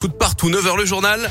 [0.00, 1.30] Tout de partout, 9h le journal.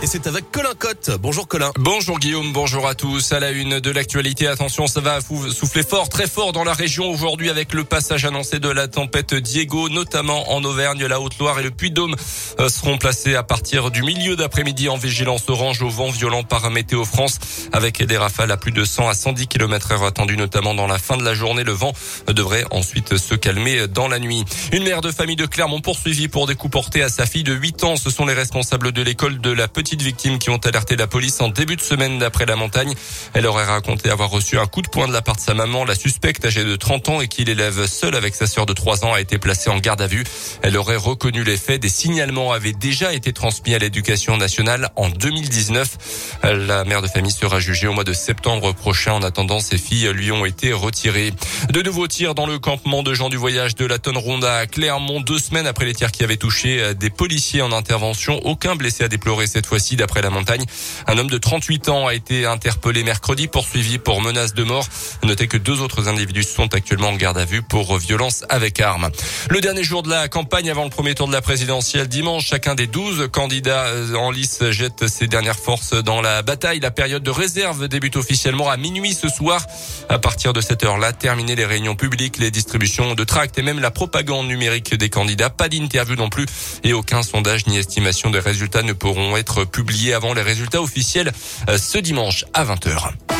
[0.00, 1.10] Et c'est avec Colin Cotte.
[1.20, 1.72] Bonjour Colin.
[1.76, 3.32] Bonjour Guillaume, bonjour à tous.
[3.32, 7.10] À la une de l'actualité, attention, ça va souffler fort, très fort dans la région
[7.10, 11.64] aujourd'hui avec le passage annoncé de la tempête Diego, notamment en Auvergne, la Haute-Loire et
[11.64, 12.14] le Puy-de-Dôme
[12.60, 16.70] euh, seront placés à partir du milieu d'après-midi en vigilance orange au vent violent par
[16.70, 17.40] Météo France
[17.72, 20.98] avec des rafales à plus de 100 à 110 km heure attendues notamment dans la
[20.98, 21.64] fin de la journée.
[21.64, 21.92] Le vent
[22.28, 24.44] devrait ensuite se calmer dans la nuit.
[24.70, 27.52] Une mère de famille de Clermont poursuivie pour des coups portés à sa fille de
[27.52, 27.96] 8 ans.
[27.96, 31.06] Ce sont les responsables de l'école de la petite petites victimes qui ont alerté la
[31.06, 32.92] police en début de semaine d'après la montagne.
[33.32, 35.86] Elle aurait raconté avoir reçu un coup de poing de la part de sa maman.
[35.86, 39.06] La suspecte, âgée de 30 ans et qui l'élève seule avec sa sœur de 3
[39.06, 40.24] ans, a été placée en garde à vue.
[40.60, 41.80] Elle aurait reconnu les faits.
[41.80, 46.38] Des signalements avaient déjà été transmis à l'éducation nationale en 2019.
[46.42, 49.14] La mère de famille sera jugée au mois de septembre prochain.
[49.14, 51.32] En attendant, ses filles lui ont été retirées.
[51.70, 54.66] De nouveaux tirs dans le campement de gens du voyage de la Tonne Ronde à
[54.66, 58.38] Clermont, deux semaines après les tirs qui avaient touché des policiers en intervention.
[58.44, 60.64] Aucun blessé à déplorer cette fois d'après la montagne.
[61.06, 64.86] Un homme de 38 ans a été interpellé mercredi, poursuivi pour menace de mort.
[65.22, 69.10] Notez que deux autres individus sont actuellement en garde à vue pour violence avec arme.
[69.50, 72.74] Le dernier jour de la campagne avant le premier tour de la présidentielle dimanche, chacun
[72.74, 76.80] des 12 candidats en lice jette ses dernières forces dans la bataille.
[76.80, 79.64] La période de réserve débute officiellement à minuit ce soir.
[80.08, 83.80] À partir de cette heure-là, terminer les réunions publiques, les distributions de tracts et même
[83.80, 85.50] la propagande numérique des candidats.
[85.50, 86.46] Pas d'interview non plus
[86.84, 91.32] et aucun sondage ni estimation des résultats ne pourront être publié avant les résultats officiels
[91.68, 93.37] euh, ce dimanche à 20h.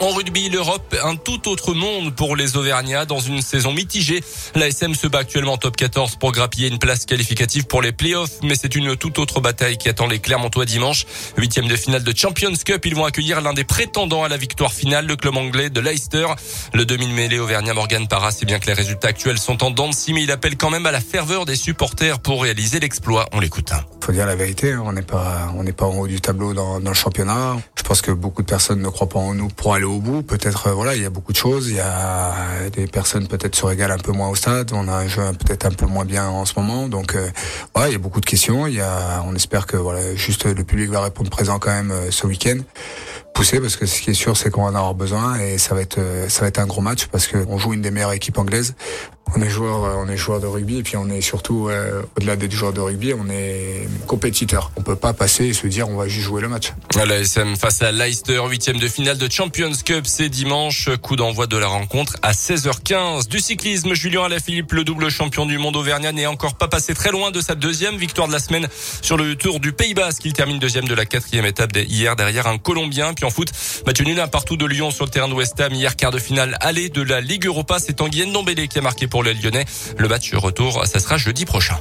[0.00, 4.22] En rugby, l'Europe, un tout autre monde pour les Auvergnats dans une saison mitigée.
[4.54, 7.92] La SM se bat actuellement en top 14 pour grappiller une place qualificative pour les
[7.92, 11.06] playoffs, mais c'est une toute autre bataille qui attend les Clermontois dimanche.
[11.38, 14.72] Huitième de finale de Champions Cup, ils vont accueillir l'un des prétendants à la victoire
[14.72, 16.26] finale, le club anglais de Leicester.
[16.72, 19.94] Le demi-mêlée Auvergnat Morgan Parra, c'est bien que les résultats actuels sont en dents de
[19.94, 23.28] scie, mais il appelle quand même à la ferveur des supporters pour réaliser l'exploit.
[23.32, 23.72] On l'écoute.
[24.00, 24.82] Faut dire la vérité, hein.
[24.84, 27.56] on n'est pas, on n'est pas en haut du tableau dans, dans le championnat.
[27.78, 30.22] Je pense que beaucoup de personnes ne croient pas en nous pour aller au bout.
[30.22, 31.68] Peut-être, euh, voilà, il y a beaucoup de choses.
[31.68, 32.34] Il y a
[32.72, 34.70] des personnes peut-être se régalent un peu moins au stade.
[34.72, 36.88] On a un jeu peut-être un peu moins bien en ce moment.
[36.88, 37.28] Donc, euh,
[37.86, 38.66] il y a beaucoup de questions.
[38.66, 41.90] Il y a, on espère que voilà, juste le public va répondre présent quand même
[41.90, 42.58] euh, ce week-end
[43.34, 45.74] pousser parce que ce qui est sûr c'est qu'on va en avoir besoin et ça
[45.74, 45.98] va être
[46.28, 48.76] ça va être un gros match parce qu'on joue une des meilleures équipes anglaises
[49.36, 52.02] on est joueur, euh, on est joueur de rugby et puis on est surtout euh,
[52.16, 54.70] au-delà des joueurs de rugby, on est compétiteur.
[54.76, 56.72] On peut pas passer et se dire on va juste jouer le match.
[56.96, 60.88] La SM face à Leicester, huitième de finale de Champions Cup, c'est dimanche.
[61.02, 63.28] Coup d'envoi de la rencontre à 16h15.
[63.28, 67.10] Du cyclisme, Julien Alaphilippe, le double champion du monde auvergnat, n'est encore pas passé très
[67.10, 68.68] loin de sa deuxième victoire de la semaine
[69.02, 70.24] sur le Tour du Pays Basque.
[70.24, 73.14] Il termine deuxième de la quatrième étape hier derrière un Colombien.
[73.14, 73.50] Puis en foot,
[73.86, 76.18] match nul un partout de Lyon sur le terrain de West Ham hier quart de
[76.18, 77.78] finale aller de la Ligue Europa.
[77.78, 79.64] C'est Tanguy Ndombele qui a marqué pour les Lyonnais.
[79.96, 81.78] Le match retour, ça sera jeudi prochain.